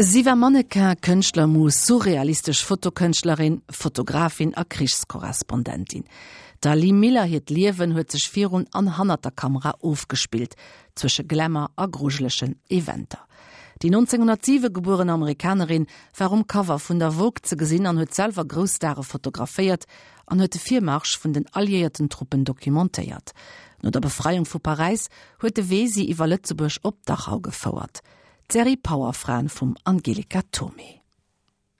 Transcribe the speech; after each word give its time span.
Sie 0.00 0.24
war 0.24 0.36
Manneke 0.36 0.94
Könchtler 1.00 1.48
muss 1.48 1.84
surrealistisch 1.84 2.64
Fotokönchtlerin, 2.64 3.62
Fotografin 3.68 4.56
a 4.56 4.62
Krichskorrespondentin. 4.62 6.04
Dali 6.60 6.92
Miller 6.92 7.24
hiet 7.24 7.50
Liwen 7.50 7.96
huet 7.96 8.12
sech 8.12 8.30
virun 8.32 8.68
an 8.70 8.96
hanter 8.96 9.32
Kamera 9.32 9.72
aufgespielt, 9.82 10.54
zwsche 10.94 11.24
Glämmer 11.24 11.72
a 11.74 11.86
gruglechen 11.86 12.60
Eventer. 12.68 13.26
Die 13.82 13.88
1907 13.88 14.72
geborene 14.72 15.12
Amerikanerin 15.12 15.88
war 16.16 16.30
um 16.30 16.46
Cover 16.46 16.78
vun 16.78 17.00
der 17.00 17.18
Wog 17.18 17.44
ze 17.44 17.56
gesinn 17.56 17.88
an 17.88 17.98
huet 17.98 18.14
selver 18.14 18.44
Grosdare 18.44 19.02
fotografiert 19.02 19.86
an 20.26 20.40
huete 20.40 20.60
vier 20.60 20.80
Marsch 20.80 21.18
vun 21.18 21.32
den 21.32 21.48
alliierten 21.52 22.08
Truppen 22.08 22.44
dokumentéiert. 22.44 23.34
No 23.82 23.90
der 23.90 24.00
Befreiung 24.00 24.46
vu 24.46 24.60
Paris 24.60 25.08
huete 25.42 25.70
Wesi 25.70 26.08
iwwer 26.08 26.28
Lützeburg 26.28 26.78
op 26.84 27.04
Dachau 27.04 27.40
gefauerert. 27.40 27.98
Serie 28.50 28.78
Powerfrauen 28.78 29.50
vom 29.50 29.76
Angelika 29.84 30.40
Tome. 30.52 31.02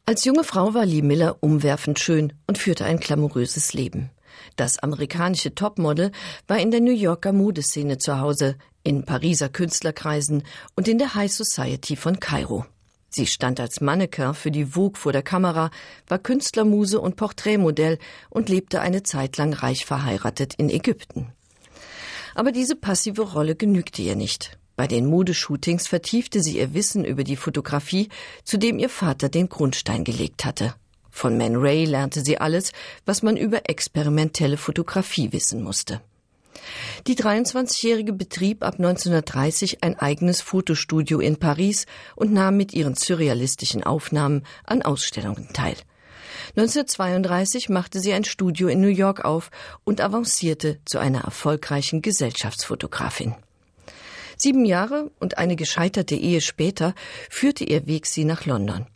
Als 0.05 0.27
junge 0.27 0.45
Frau 0.45 0.75
war 0.75 0.85
Lee 0.85 1.01
Miller 1.01 1.39
umwerfend 1.41 1.99
schön 1.99 2.35
und 2.47 2.59
führte 2.59 2.85
ein 2.85 3.01
glamouröses 3.01 3.73
Leben. 3.73 4.11
Das 4.57 4.79
amerikanische 4.79 5.55
Topmodel 5.55 6.12
war 6.47 6.59
in 6.59 6.71
der 6.71 6.83
New 6.83 6.93
Yorker 6.93 7.33
Modeszene 7.33 7.97
zu 7.97 8.21
Hause, 8.21 8.59
in 8.83 9.07
Pariser 9.07 9.49
Künstlerkreisen 9.49 10.43
und 10.77 10.89
in 10.89 10.99
der 10.99 11.15
High 11.15 11.33
Society 11.33 11.97
von 11.97 12.21
Kairo. 12.21 12.67
Sie 13.09 13.27
stand 13.27 13.61
als 13.61 13.81
Mannequin 13.81 14.35
für 14.35 14.51
die 14.51 14.67
Vogue 14.67 15.01
vor 15.01 15.12
der 15.12 15.23
Kamera, 15.23 15.71
war 16.07 16.19
Künstlermuse 16.19 17.01
und 17.01 17.17
Porträtmodell 17.17 17.98
und 18.29 18.51
lebte 18.51 18.83
eine 18.83 19.03
Zeit 19.05 19.39
lang 19.39 19.55
reich 19.55 19.87
verheiratet 19.87 20.53
in 20.59 20.69
Ägypten. 20.69 21.33
Aber 22.35 22.53
diese 22.53 22.77
passive 22.77 23.23
Rolle 23.23 23.57
genügte 23.57 24.03
ihr 24.03 24.17
nicht. 24.17 24.59
Bei 24.79 24.87
den 24.87 25.07
Modeshootings 25.07 25.89
vertiefte 25.89 26.41
sie 26.41 26.59
ihr 26.59 26.73
Wissen 26.73 27.05
über 27.05 27.25
die 27.25 27.35
Fotografie, 27.35 28.11
zu 28.45 28.59
dem 28.59 28.79
ihr 28.79 28.89
Vater 28.89 29.29
den 29.29 29.49
Grundstein 29.49 30.05
gelegt 30.05 30.45
hatte. 30.45 30.73
Von 31.11 31.37
Man 31.37 31.57
Ray 31.57 31.85
lernte 31.85 32.20
sie 32.20 32.39
alles, 32.39 32.70
was 33.05 33.25
man 33.25 33.37
über 33.37 33.69
experimentelle 33.69 34.57
Fotografie 34.57 35.33
wissen 35.33 35.65
musste. 35.65 36.01
Die 37.09 37.17
23-Jährige 37.17 38.12
betrieb 38.12 38.62
ab 38.62 38.75
1930 38.75 39.83
ein 39.83 39.98
eigenes 39.98 40.43
Fotostudio 40.43 41.19
in 41.19 41.39
Paris 41.39 41.87
und 42.15 42.33
nahm 42.33 42.57
mit 42.57 42.73
ihren 42.73 42.95
surrealistischen 42.95 43.83
Aufnahmen 43.83 44.45
an 44.63 44.83
Ausstellungen 44.83 45.48
teil. 45.53 45.75
1932 46.51 47.69
machte 47.69 47.98
sie 47.98 48.13
ein 48.13 48.23
Studio 48.23 48.69
in 48.69 48.81
New 48.81 48.87
York 48.87 49.25
auf 49.25 49.51
und 49.83 50.01
avancierte 50.01 50.79
zu 50.85 50.98
einer 51.01 51.23
erfolgreichen 51.23 52.01
Gesellschaftsfotografin. 52.01 53.35
Sieben 54.41 54.64
Jahre 54.64 55.11
und 55.19 55.36
eine 55.36 55.56
gescheiterte 55.56 56.14
Ehe 56.14 56.41
später 56.41 56.94
führte 57.28 57.64
ihr 57.64 57.89
Weg 57.89 58.06
sie 58.06 58.25
nach 58.25 58.47
London. 58.47 58.86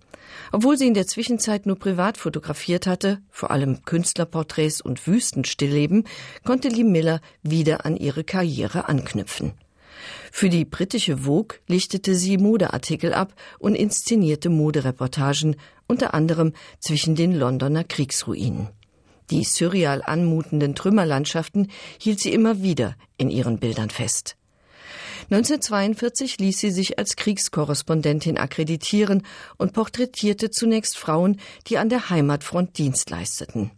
Obwohl 0.52 0.78
sie 0.78 0.86
in 0.86 0.94
der 0.94 1.08
Zwischenzeit 1.08 1.66
nur 1.66 1.78
privat 1.78 2.16
fotografiert 2.16 2.86
hatte, 2.86 3.20
vor 3.28 3.50
allem 3.50 3.84
Künstlerporträts 3.84 4.80
und 4.80 5.04
Wüstenstillleben, 5.06 6.04
konnte 6.44 6.68
Lee 6.68 6.84
Miller 6.84 7.20
wieder 7.42 7.84
an 7.84 7.96
ihre 7.96 8.22
Karriere 8.22 8.88
anknüpfen. 8.88 9.52
Für 10.30 10.48
die 10.48 10.64
britische 10.64 11.18
Vogue 11.18 11.58
lichtete 11.66 12.14
sie 12.14 12.38
Modeartikel 12.38 13.12
ab 13.12 13.34
und 13.58 13.74
inszenierte 13.74 14.48
Modereportagen, 14.48 15.56
unter 15.88 16.14
anderem 16.14 16.52
zwischen 16.78 17.16
den 17.16 17.34
Londoner 17.34 17.82
Kriegsruinen. 17.82 18.68
Die 19.30 19.42
surreal 19.42 20.02
anmutenden 20.02 20.76
Trümmerlandschaften 20.76 21.68
hielt 21.98 22.20
sie 22.20 22.32
immer 22.32 22.62
wieder 22.62 22.96
in 23.16 23.28
ihren 23.28 23.58
Bildern 23.58 23.90
fest. 23.90 24.36
1942 25.30 26.38
ließ 26.38 26.58
sie 26.58 26.70
sich 26.70 26.98
als 26.98 27.16
Kriegskorrespondentin 27.16 28.38
akkreditieren 28.38 29.24
und 29.56 29.72
porträtierte 29.72 30.50
zunächst 30.50 30.98
Frauen, 30.98 31.40
die 31.66 31.78
an 31.78 31.88
der 31.88 32.10
Heimatfront 32.10 32.78
Dienst 32.78 33.10
leisteten. 33.10 33.70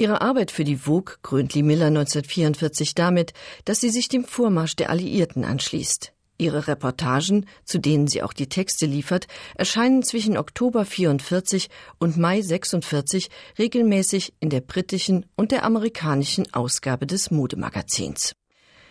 Ihre 0.00 0.20
Arbeit 0.20 0.52
für 0.52 0.64
die 0.64 0.76
Vogue 0.76 1.16
krönt 1.22 1.54
Lee 1.54 1.62
Miller 1.62 1.86
1944 1.86 2.94
damit, 2.94 3.32
dass 3.64 3.80
sie 3.80 3.90
sich 3.90 4.08
dem 4.08 4.24
Vormarsch 4.24 4.76
der 4.76 4.90
Alliierten 4.90 5.44
anschließt. 5.44 6.12
Ihre 6.40 6.68
Reportagen, 6.68 7.46
zu 7.64 7.78
denen 7.78 8.06
sie 8.06 8.22
auch 8.22 8.32
die 8.32 8.48
Texte 8.48 8.86
liefert, 8.86 9.26
erscheinen 9.56 10.04
zwischen 10.04 10.36
Oktober 10.36 10.84
44 10.84 11.68
und 11.98 12.16
Mai 12.16 12.40
46 12.42 13.28
regelmäßig 13.58 14.34
in 14.38 14.50
der 14.50 14.60
britischen 14.60 15.26
und 15.34 15.50
der 15.50 15.64
amerikanischen 15.64 16.54
Ausgabe 16.54 17.08
des 17.08 17.32
Modemagazins. 17.32 18.34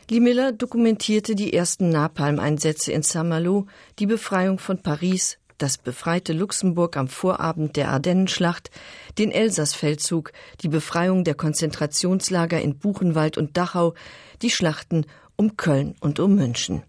Lee 0.10 0.22
Miller 0.22 0.54
dokumentierte 0.54 1.36
die 1.36 1.52
ersten 1.52 1.90
Napalmeinsätze 1.90 2.94
in 2.94 3.04
Saint-Malo, 3.04 3.68
die 4.00 4.06
Befreiung 4.06 4.58
von 4.58 4.82
Paris, 4.82 5.38
das 5.58 5.78
befreite 5.78 6.32
Luxemburg 6.32 6.96
am 6.96 7.10
Vorabend 7.10 7.76
der 7.76 7.90
Ardennenschlacht, 7.90 8.72
den 9.18 9.32
Elsassfeldzug, 9.32 10.32
die 10.62 10.70
Befreiung 10.70 11.26
der 11.26 11.36
Konzentrationslager 11.36 12.62
in 12.62 12.78
Buchenwald 12.78 13.38
und 13.38 13.58
Dachau, 13.58 13.96
die 14.42 14.50
Schlachten 14.50 15.06
um 15.36 15.58
Köln 15.58 15.96
und 16.00 16.22
um 16.22 16.36
München. 16.36 16.84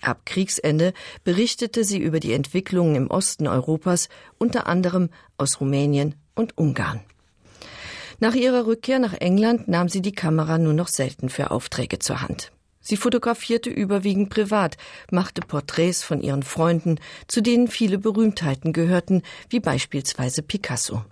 Ab 0.00 0.22
Kriegsende 0.26 0.94
berichtete 1.22 1.84
sie 1.84 1.98
über 1.98 2.18
die 2.18 2.32
Entwicklungen 2.32 2.96
im 2.96 3.08
Osten 3.08 3.46
Europas, 3.46 4.08
unter 4.36 4.66
anderem 4.66 5.10
aus 5.36 5.60
Rumänien 5.60 6.16
und 6.34 6.58
Ungarn. 6.58 7.02
Nach 8.20 8.34
ihrer 8.34 8.66
Rückkehr 8.66 8.98
nach 8.98 9.14
England 9.14 9.68
nahm 9.68 9.88
sie 9.88 10.02
die 10.02 10.12
Kamera 10.12 10.58
nur 10.58 10.72
noch 10.72 10.88
selten 10.88 11.28
für 11.28 11.52
Aufträge 11.52 12.00
zur 12.00 12.20
Hand. 12.20 12.50
Sie 12.80 12.96
fotografierte 12.96 13.70
überwiegend 13.70 14.30
privat, 14.30 14.76
machte 15.10 15.40
Porträts 15.40 16.02
von 16.02 16.20
ihren 16.20 16.42
Freunden, 16.42 16.98
zu 17.28 17.42
denen 17.42 17.68
viele 17.68 17.98
Berühmtheiten 17.98 18.72
gehörten, 18.72 19.22
wie 19.50 19.60
beispielsweise 19.60 20.42
Picasso. 20.42 21.04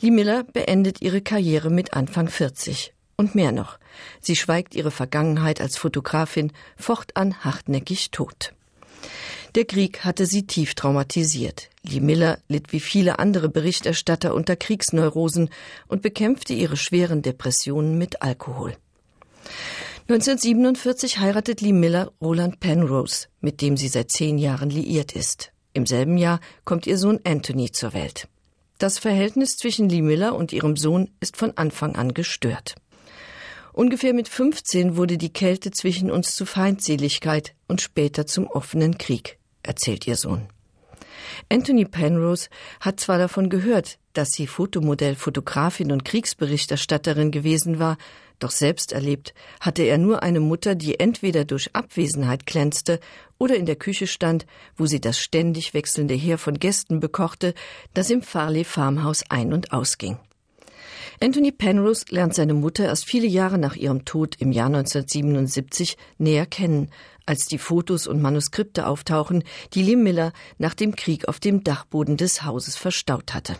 Lee 0.00 0.10
Miller 0.10 0.44
beendet 0.44 1.02
ihre 1.02 1.22
Karriere 1.22 1.70
mit 1.70 1.94
Anfang 1.94 2.28
40. 2.28 2.92
Und 3.16 3.34
mehr 3.34 3.50
noch, 3.50 3.78
sie 4.20 4.36
schweigt 4.36 4.74
ihre 4.74 4.90
Vergangenheit 4.90 5.60
als 5.60 5.78
Fotografin 5.78 6.52
fortan 6.76 7.42
hartnäckig 7.42 8.10
tot. 8.10 8.52
Der 9.56 9.64
Krieg 9.64 10.04
hatte 10.04 10.26
sie 10.26 10.46
tief 10.46 10.74
traumatisiert. 10.74 11.70
Lee 11.82 12.00
Miller 12.00 12.40
litt 12.46 12.74
wie 12.74 12.80
viele 12.80 13.18
andere 13.18 13.48
Berichterstatter 13.48 14.34
unter 14.34 14.54
Kriegsneurosen 14.54 15.48
und 15.88 16.02
bekämpfte 16.02 16.52
ihre 16.52 16.76
schweren 16.76 17.22
Depressionen 17.22 17.96
mit 17.96 18.20
Alkohol. 18.20 18.76
1947 20.10 21.20
heiratet 21.20 21.62
Lee 21.62 21.72
Miller 21.72 22.12
Roland 22.20 22.60
Penrose, 22.60 23.28
mit 23.40 23.62
dem 23.62 23.78
sie 23.78 23.88
seit 23.88 24.12
zehn 24.12 24.36
Jahren 24.36 24.68
liiert 24.68 25.12
ist. 25.16 25.52
Im 25.72 25.86
selben 25.86 26.18
Jahr 26.18 26.40
kommt 26.66 26.86
ihr 26.86 26.98
Sohn 26.98 27.20
Anthony 27.24 27.72
zur 27.72 27.94
Welt. 27.94 28.28
Das 28.76 28.98
Verhältnis 28.98 29.56
zwischen 29.56 29.88
Lee 29.88 30.02
Miller 30.02 30.34
und 30.34 30.52
ihrem 30.52 30.76
Sohn 30.76 31.08
ist 31.20 31.38
von 31.38 31.56
Anfang 31.56 31.96
an 31.96 32.12
gestört. 32.12 32.74
Ungefähr 33.72 34.12
mit 34.12 34.28
15 34.28 34.98
wurde 34.98 35.16
die 35.16 35.32
Kälte 35.32 35.70
zwischen 35.70 36.10
uns 36.10 36.34
zu 36.34 36.44
Feindseligkeit 36.44 37.54
und 37.68 37.80
später 37.80 38.26
zum 38.26 38.48
offenen 38.48 38.98
Krieg 38.98 39.38
erzählt 39.66 40.06
ihr 40.06 40.16
Sohn. 40.16 40.48
Anthony 41.48 41.84
Penrose 41.84 42.48
hat 42.80 43.00
zwar 43.00 43.18
davon 43.18 43.50
gehört, 43.50 43.98
dass 44.12 44.32
sie 44.32 44.46
Fotomodell, 44.46 45.14
Fotografin 45.14 45.92
und 45.92 46.04
Kriegsberichterstatterin 46.04 47.30
gewesen 47.30 47.78
war, 47.78 47.98
doch 48.38 48.50
selbst 48.50 48.92
erlebt 48.92 49.32
hatte 49.60 49.82
er 49.82 49.96
nur 49.96 50.22
eine 50.22 50.40
Mutter, 50.40 50.74
die 50.74 51.00
entweder 51.00 51.44
durch 51.44 51.74
Abwesenheit 51.74 52.46
glänzte 52.46 53.00
oder 53.38 53.56
in 53.56 53.64
der 53.64 53.76
Küche 53.76 54.06
stand, 54.06 54.46
wo 54.76 54.86
sie 54.86 55.00
das 55.00 55.18
ständig 55.18 55.72
wechselnde 55.72 56.14
Heer 56.14 56.36
von 56.36 56.58
Gästen 56.58 57.00
bekochte, 57.00 57.54
das 57.94 58.10
im 58.10 58.22
Farley 58.22 58.64
Farmhaus 58.64 59.24
ein- 59.30 59.54
und 59.54 59.72
ausging. 59.72 60.18
Anthony 61.20 61.50
Penrose 61.50 62.04
lernt 62.10 62.34
seine 62.34 62.54
Mutter 62.54 62.84
erst 62.84 63.06
viele 63.06 63.26
Jahre 63.26 63.58
nach 63.58 63.74
ihrem 63.76 64.04
Tod 64.04 64.36
im 64.38 64.52
Jahr 64.52 64.66
1977 64.66 65.96
näher 66.18 66.44
kennen, 66.44 66.90
als 67.24 67.46
die 67.46 67.58
Fotos 67.58 68.06
und 68.06 68.20
Manuskripte 68.20 68.86
auftauchen, 68.86 69.42
die 69.72 69.82
Lee 69.82 69.96
Miller 69.96 70.32
nach 70.58 70.74
dem 70.74 70.94
Krieg 70.94 71.28
auf 71.28 71.40
dem 71.40 71.64
Dachboden 71.64 72.16
des 72.16 72.44
Hauses 72.44 72.76
verstaut 72.76 73.34
hatte. 73.34 73.56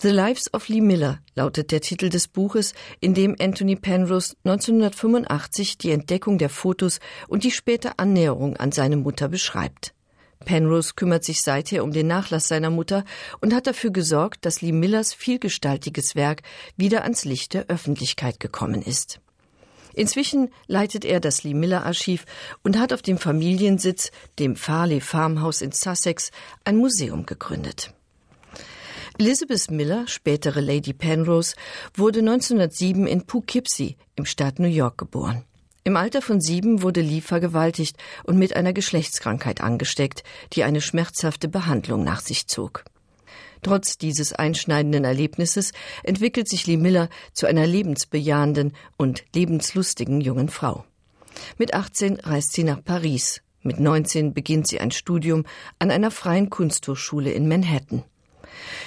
The 0.00 0.08
Lives 0.08 0.52
of 0.52 0.68
Lee 0.68 0.80
Miller 0.80 1.20
lautet 1.34 1.70
der 1.70 1.80
Titel 1.80 2.08
des 2.08 2.26
Buches, 2.26 2.74
in 3.00 3.14
dem 3.14 3.36
Anthony 3.38 3.76
Penrose 3.76 4.34
1985 4.44 5.78
die 5.78 5.90
Entdeckung 5.90 6.38
der 6.38 6.50
Fotos 6.50 6.98
und 7.28 7.44
die 7.44 7.50
späte 7.52 7.98
Annäherung 7.98 8.56
an 8.56 8.72
seine 8.72 8.96
Mutter 8.96 9.28
beschreibt. 9.28 9.94
Penrose 10.42 10.92
kümmert 10.94 11.24
sich 11.24 11.42
seither 11.42 11.84
um 11.84 11.92
den 11.92 12.06
Nachlass 12.06 12.48
seiner 12.48 12.70
Mutter 12.70 13.04
und 13.40 13.54
hat 13.54 13.66
dafür 13.66 13.90
gesorgt, 13.90 14.44
dass 14.44 14.60
Lee 14.60 14.72
Millers 14.72 15.14
vielgestaltiges 15.14 16.14
Werk 16.14 16.42
wieder 16.76 17.02
ans 17.02 17.24
Licht 17.24 17.54
der 17.54 17.66
Öffentlichkeit 17.68 18.40
gekommen 18.40 18.82
ist. 18.82 19.20
Inzwischen 19.94 20.50
leitet 20.66 21.04
er 21.04 21.20
das 21.20 21.44
Lee 21.44 21.54
Miller 21.54 21.84
Archiv 21.84 22.24
und 22.62 22.78
hat 22.78 22.92
auf 22.92 23.02
dem 23.02 23.18
Familiensitz, 23.18 24.10
dem 24.38 24.56
Farley 24.56 25.00
Farmhaus 25.00 25.62
in 25.62 25.72
Sussex, 25.72 26.30
ein 26.64 26.76
Museum 26.76 27.26
gegründet. 27.26 27.92
Elizabeth 29.18 29.70
Miller, 29.70 30.06
spätere 30.08 30.60
Lady 30.60 30.94
Penrose, 30.94 31.54
wurde 31.94 32.20
1907 32.20 33.06
in 33.06 33.26
Poughkeepsie 33.26 33.96
im 34.16 34.24
Staat 34.24 34.58
New 34.58 34.68
York 34.68 34.96
geboren. 34.96 35.44
Im 35.84 35.96
Alter 35.96 36.22
von 36.22 36.40
sieben 36.40 36.82
wurde 36.82 37.00
Lee 37.00 37.20
vergewaltigt 37.20 37.96
und 38.22 38.38
mit 38.38 38.54
einer 38.54 38.72
Geschlechtskrankheit 38.72 39.60
angesteckt, 39.60 40.22
die 40.52 40.62
eine 40.62 40.80
schmerzhafte 40.80 41.48
Behandlung 41.48 42.04
nach 42.04 42.20
sich 42.20 42.46
zog. 42.46 42.84
Trotz 43.62 43.98
dieses 43.98 44.32
einschneidenden 44.32 45.04
Erlebnisses 45.04 45.72
entwickelt 46.04 46.48
sich 46.48 46.66
Lee 46.66 46.76
Miller 46.76 47.08
zu 47.32 47.46
einer 47.46 47.66
lebensbejahenden 47.66 48.74
und 48.96 49.24
lebenslustigen 49.34 50.20
jungen 50.20 50.48
Frau. 50.48 50.84
Mit 51.58 51.74
18 51.74 52.20
reist 52.20 52.52
sie 52.52 52.64
nach 52.64 52.84
Paris. 52.84 53.42
Mit 53.62 53.80
19 53.80 54.34
beginnt 54.34 54.68
sie 54.68 54.80
ein 54.80 54.90
Studium 54.92 55.44
an 55.78 55.90
einer 55.90 56.10
freien 56.10 56.50
Kunsthochschule 56.50 57.32
in 57.32 57.48
Manhattan. 57.48 58.04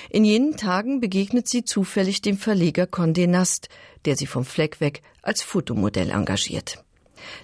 In 0.10 0.24
jenen 0.24 0.56
Tagen 0.56 1.00
begegnet 1.00 1.48
sie 1.48 1.66
zufällig 1.66 2.22
dem 2.22 2.38
Verleger 2.38 2.84
Condé 2.84 3.28
Nast, 3.28 3.70
der 4.06 4.16
sie 4.16 4.28
vom 4.28 4.46
Fleck 4.46 4.80
weg 4.80 5.02
als 5.22 5.42
Fotomodell 5.42 6.12
engagiert. 6.12 6.85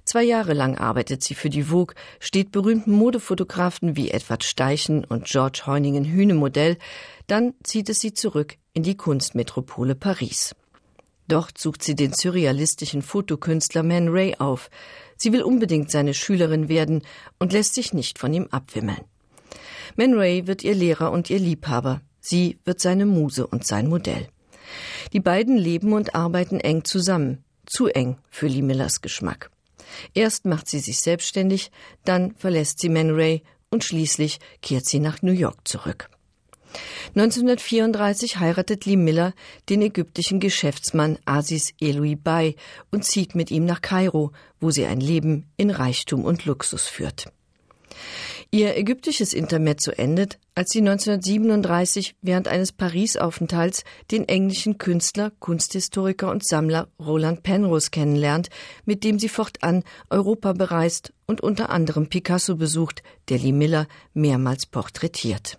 Zwei 0.06 0.24
Jahre 0.24 0.54
lang 0.54 0.78
arbeitet 0.78 1.24
sie 1.24 1.36
für 1.36 1.50
die 1.50 1.64
Vogue, 1.64 1.96
steht 2.20 2.52
berühmten 2.52 2.92
Modefotografen 2.92 3.96
wie 3.96 4.12
Edward 4.12 4.44
Steichen 4.44 5.04
und 5.04 5.26
George 5.26 5.64
Heuningen 5.66 6.06
Hühnemodell, 6.06 6.78
dann 7.28 7.54
zieht 7.64 7.90
es 7.90 8.00
sie 8.00 8.14
zurück 8.14 8.58
in 8.74 8.84
die 8.84 8.98
Kunstmetropole 8.98 9.96
Paris. 9.96 10.56
Dort 11.28 11.58
sucht 11.58 11.84
sie 11.84 11.96
den 11.96 12.14
surrealistischen 12.14 13.02
Fotokünstler 13.02 13.84
Man 13.84 14.10
Ray 14.10 14.36
auf. 14.38 14.70
Sie 15.16 15.32
will 15.32 15.44
unbedingt 15.44 15.90
seine 15.90 16.14
Schülerin 16.14 16.68
werden 16.68 17.04
und 17.40 17.54
lässt 17.54 17.76
sich 17.76 17.94
nicht 17.94 18.20
von 18.20 18.34
ihm 18.34 18.48
abwimmeln. 18.52 19.06
Man 19.96 20.14
Ray 20.14 20.48
wird 20.48 20.64
ihr 20.64 20.76
Lehrer 20.76 21.12
und 21.12 21.30
ihr 21.30 21.40
Liebhaber. 21.40 22.02
Sie 22.20 22.60
wird 22.66 22.82
seine 22.82 23.06
Muse 23.06 23.48
und 23.48 23.66
sein 23.66 23.88
Modell. 23.88 24.28
Die 25.14 25.20
beiden 25.20 25.58
leben 25.58 25.94
und 25.94 26.16
arbeiten 26.16 26.60
eng 26.60 26.84
zusammen. 26.84 27.44
Zu 27.66 27.88
eng 27.88 28.18
für 28.30 28.48
Lee 28.48 28.62
Millers 28.62 29.02
Geschmack. 29.02 29.52
Erst 30.14 30.46
macht 30.46 30.68
sie 30.68 30.80
sich 30.80 31.00
selbstständig, 31.00 31.72
dann 32.06 32.36
verlässt 32.36 32.80
sie 32.80 32.90
Man 32.90 33.12
Ray 33.12 33.44
und 33.70 33.84
schließlich 33.84 34.40
kehrt 34.62 34.86
sie 34.86 35.00
nach 35.00 35.22
New 35.22 35.32
York 35.32 35.68
zurück. 35.68 36.10
1934 37.16 38.38
heiratet 38.38 38.86
Lee 38.86 38.96
Miller 38.96 39.34
den 39.70 39.82
ägyptischen 39.82 40.40
Geschäftsmann 40.40 41.18
Asis 41.26 41.74
Eloui 41.82 42.16
Bay 42.16 42.56
und 42.92 43.04
zieht 43.04 43.36
mit 43.36 43.52
ihm 43.52 43.66
nach 43.66 43.82
Kairo, 43.82 44.32
wo 44.60 44.72
sie 44.72 44.86
ein 44.86 45.02
Leben 45.02 45.50
in 45.58 45.70
Reichtum 45.70 46.24
und 46.24 46.46
Luxus 46.46 46.88
führt. 46.88 47.32
Ihr 48.54 48.76
ägyptisches 48.76 49.32
Intermezzo 49.32 49.92
endet, 49.92 50.38
als 50.56 50.72
sie 50.72 50.80
1937 50.80 52.16
während 52.22 52.50
eines 52.50 52.74
Paris-Aufenthalts 52.74 53.86
den 54.12 54.28
englischen 54.28 54.78
Künstler, 54.78 55.32
Kunsthistoriker 55.40 56.30
und 56.30 56.46
Sammler 56.46 56.90
Roland 57.00 57.44
Penrose 57.44 57.92
kennenlernt, 57.92 58.50
mit 58.84 59.06
dem 59.06 59.20
sie 59.20 59.30
fortan 59.30 59.86
Europa 60.10 60.52
bereist 60.52 61.14
und 61.28 61.40
unter 61.40 61.70
anderem 61.70 62.10
Picasso 62.10 62.58
besucht, 62.58 63.04
der 63.30 63.38
Lee 63.38 63.54
Miller 63.54 63.88
mehrmals 64.14 64.66
porträtiert. 64.66 65.58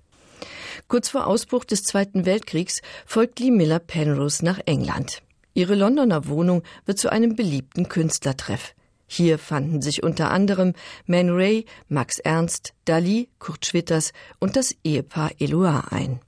Kurz 0.87 1.09
vor 1.09 1.27
Ausbruch 1.27 1.65
des 1.65 1.85
Zweiten 1.85 2.27
Weltkriegs 2.27 2.83
folgt 3.07 3.41
Lee 3.41 3.51
Miller 3.51 3.79
Penrose 3.79 4.45
nach 4.45 4.61
England. 4.67 5.23
Ihre 5.55 5.77
Londoner 5.77 6.29
Wohnung 6.29 6.63
wird 6.85 6.99
zu 6.99 7.11
einem 7.11 7.37
beliebten 7.37 7.89
Künstlertreff. 7.89 8.75
Hier 9.15 9.39
fanden 9.39 9.83
sich 9.83 10.03
unter 10.03 10.31
anderem 10.31 10.73
Man 11.05 11.29
Ray, 11.29 11.67
Max 11.87 12.19
Ernst, 12.19 12.73
Dali, 12.87 13.29
Kurt 13.39 13.67
Schwitters 13.67 14.15
und 14.39 14.57
das 14.57 14.75
Ehepaar 14.85 15.33
Eloire 15.39 15.93
ein. 15.93 16.21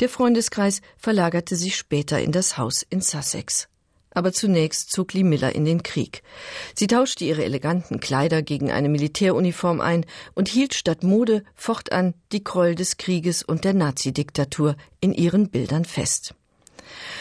Der 0.00 0.10
Freundeskreis 0.10 0.82
verlagerte 0.98 1.56
sich 1.56 1.76
später 1.76 2.20
in 2.20 2.30
das 2.30 2.58
Haus 2.58 2.82
in 2.82 3.00
Sussex. 3.00 3.68
Aber 4.10 4.34
zunächst 4.34 4.90
zog 4.90 5.14
Lee 5.14 5.22
Miller 5.22 5.54
in 5.54 5.64
den 5.64 5.82
Krieg. 5.82 6.22
Sie 6.74 6.88
tauschte 6.88 7.24
ihre 7.24 7.42
eleganten 7.42 8.00
Kleider 8.00 8.42
gegen 8.42 8.70
eine 8.70 8.90
Militäruniform 8.90 9.80
ein 9.80 10.04
und 10.34 10.48
hielt 10.48 10.74
statt 10.74 11.04
Mode 11.04 11.42
fortan 11.54 12.12
die 12.32 12.44
Gräuel 12.44 12.74
des 12.74 12.98
Krieges 12.98 13.42
und 13.42 13.64
der 13.64 13.72
Nazidiktatur 13.72 14.76
in 15.00 15.14
ihren 15.14 15.48
Bildern 15.48 15.86
fest. 15.86 16.34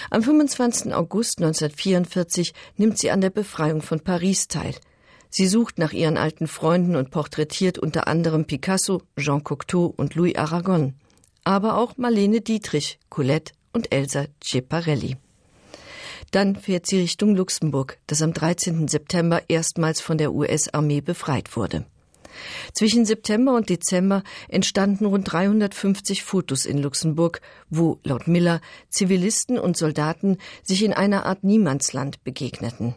Am 0.09 0.21
25. 0.21 0.93
August 0.93 1.39
1944 1.39 2.53
nimmt 2.77 2.97
sie 2.97 3.11
an 3.11 3.21
der 3.21 3.29
Befreiung 3.29 3.81
von 3.81 3.99
Paris 3.99 4.47
teil. 4.47 4.75
Sie 5.29 5.47
sucht 5.47 5.79
nach 5.79 5.93
ihren 5.93 6.17
alten 6.17 6.47
Freunden 6.47 6.95
und 6.95 7.09
porträtiert 7.09 7.79
unter 7.79 8.07
anderem 8.07 8.45
Picasso, 8.45 9.01
Jean 9.17 9.43
Cocteau 9.43 9.93
und 9.97 10.15
Louis 10.15 10.35
Aragon, 10.35 10.93
aber 11.43 11.77
auch 11.77 11.97
Marlene 11.97 12.41
Dietrich, 12.41 12.99
Colette 13.09 13.53
und 13.71 13.91
Elsa 13.91 14.25
Ceparelli. 14.43 15.17
Dann 16.31 16.55
fährt 16.55 16.85
sie 16.85 16.99
Richtung 16.99 17.35
Luxemburg, 17.35 17.97
das 18.07 18.21
am 18.21 18.33
13. 18.33 18.87
September 18.87 19.41
erstmals 19.49 20.01
von 20.01 20.17
der 20.17 20.33
US-Armee 20.33 21.01
befreit 21.01 21.55
wurde. 21.55 21.85
Zwischen 22.73 23.05
September 23.05 23.55
und 23.55 23.69
Dezember 23.69 24.23
entstanden 24.47 25.05
rund 25.05 25.31
350 25.31 26.23
Fotos 26.23 26.65
in 26.65 26.77
Luxemburg, 26.77 27.41
wo 27.69 27.99
laut 28.03 28.27
Miller 28.27 28.61
Zivilisten 28.89 29.59
und 29.59 29.77
Soldaten 29.77 30.37
sich 30.63 30.83
in 30.83 30.93
einer 30.93 31.25
Art 31.25 31.43
Niemandsland 31.43 32.23
begegneten. 32.23 32.95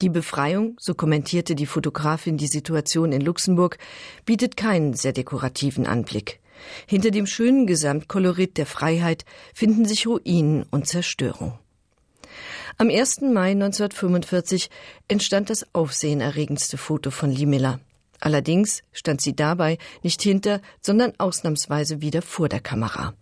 Die 0.00 0.08
Befreiung, 0.08 0.76
so 0.78 0.94
kommentierte 0.94 1.56
die 1.56 1.66
Fotografin 1.66 2.36
die 2.36 2.46
Situation 2.46 3.10
in 3.10 3.20
Luxemburg, 3.20 3.78
bietet 4.24 4.56
keinen 4.56 4.94
sehr 4.94 5.12
dekorativen 5.12 5.86
Anblick. 5.86 6.38
Hinter 6.86 7.10
dem 7.10 7.26
schönen 7.26 7.66
Gesamtkolorit 7.66 8.58
der 8.58 8.66
Freiheit 8.66 9.24
finden 9.54 9.86
sich 9.86 10.06
Ruinen 10.06 10.64
und 10.70 10.86
Zerstörung. 10.86 11.58
Am 12.76 12.90
1. 12.90 13.22
Mai 13.22 13.50
1945 13.50 14.70
entstand 15.08 15.50
das 15.50 15.66
aufsehenerregendste 15.74 16.78
Foto 16.78 17.10
von 17.10 17.32
Lee 17.32 17.46
Miller. 17.46 17.80
Allerdings 18.20 18.82
stand 18.92 19.20
sie 19.20 19.34
dabei 19.34 19.78
nicht 20.02 20.22
hinter, 20.22 20.60
sondern 20.80 21.12
ausnahmsweise 21.18 22.00
wieder 22.00 22.22
vor 22.22 22.48
der 22.48 22.60
Kamera. 22.60 23.14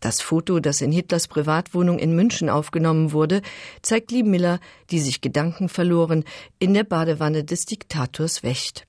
Das 0.00 0.20
Foto, 0.20 0.58
das 0.58 0.80
in 0.80 0.90
Hitlers 0.90 1.28
Privatwohnung 1.28 1.98
in 1.98 2.16
München 2.16 2.50
aufgenommen 2.50 3.12
wurde, 3.12 3.40
zeigt 3.82 4.10
Lee 4.10 4.24
Miller, 4.24 4.58
die 4.90 4.98
sich 4.98 5.20
Gedanken 5.20 5.68
verloren, 5.68 6.24
in 6.58 6.74
der 6.74 6.84
Badewanne 6.84 7.44
des 7.44 7.66
Diktators 7.66 8.42
wächt. 8.42 8.86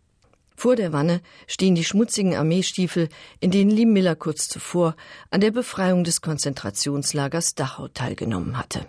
Vor 0.56 0.76
der 0.76 0.92
Wanne 0.92 1.22
stehen 1.48 1.76
die 1.76 1.84
schmutzigen 1.84 2.36
Armeestiefel, 2.36 3.10
in 3.40 3.52
denen 3.52 3.70
Lee 3.70 3.86
Miller 3.86 4.16
kurz 4.16 4.48
zuvor 4.48 4.96
an 5.30 5.42
der 5.42 5.52
Befreiung 5.52 6.04
des 6.04 6.22
Konzentrationslagers 6.22 7.54
Dachau 7.54 7.88
teilgenommen 7.90 8.58
hatte. 8.58 8.88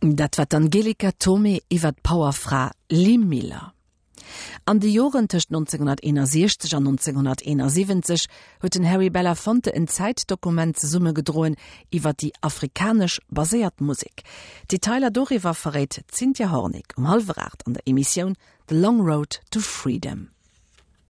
Dat 0.00 0.38
wat 0.38 0.54
Angelika 0.54 1.12
Tome 1.12 1.60
iwwer 1.68 1.92
Powerfra 2.02 2.72
Lee 2.88 3.18
Miller. 3.18 3.72
An 4.64 4.78
de 4.78 4.90
Joren 4.90 5.26
1961 5.28 6.74
an 6.74 6.86
1971 6.86 8.26
huet 8.60 8.74
den 8.74 8.84
Harry 8.84 9.10
Belafonte 9.10 9.72
en 9.72 9.88
Zeitdokument 9.88 10.78
ze 10.78 10.86
Summe 10.86 11.12
gedroen 11.12 11.56
iwwer 11.90 12.14
die 12.14 12.32
afrikasch 12.40 13.20
baséiert 13.28 13.80
Musik. 13.80 14.22
Die 14.70 14.78
Teiler 14.78 15.10
Doriwer 15.10 15.54
verrät 15.54 16.04
Cynthia 16.10 16.50
Hornig 16.50 16.94
um 16.96 17.08
halfracht 17.08 17.66
an 17.66 17.74
der 17.74 17.82
Emissionioun 17.86 18.36
„The 18.68 18.74
Long 18.74 19.00
Road 19.00 19.40
to 19.50 19.60
Freedom. 19.60 20.28